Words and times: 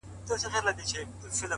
زه 0.41 0.47
وايم 0.51 0.65
راسه 0.67 0.85
شعر 0.89 1.05
به 1.05 1.17
وليكو! 1.19 1.47